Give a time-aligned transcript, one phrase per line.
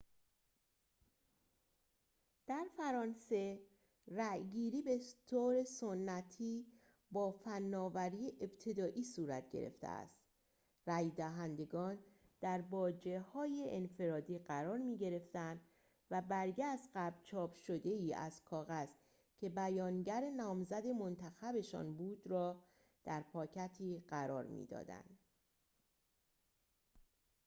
[2.47, 3.59] در فرانسه
[4.07, 6.65] رأی‌گیری بطور سنتی
[7.11, 10.19] با فناوری ابتدایی صورت گرفته است
[10.87, 11.97] رأی دهندگان
[12.41, 15.61] در باجه‌هایی انفرادی قرار می‌گرفتند
[16.11, 18.87] و برگه از قبل چاپ شده‌ای از کاغذ
[19.37, 22.63] که بیانگر نامزد منتخب‌شان بود را
[23.03, 25.19] در پاکتی قرار می‌دادند